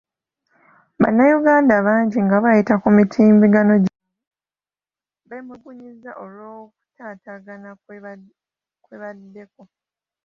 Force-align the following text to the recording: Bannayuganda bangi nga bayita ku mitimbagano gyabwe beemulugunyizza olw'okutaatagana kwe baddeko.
Bannayuganda 1.01 1.75
bangi 1.85 2.17
nga 2.25 2.37
bayita 2.43 2.73
ku 2.81 2.87
mitimbagano 2.97 3.73
gyabwe 3.83 4.03
beemulugunyizza 5.29 6.11
olw'okutaatagana 6.23 7.69
kwe 8.85 8.95
baddeko. 9.01 9.61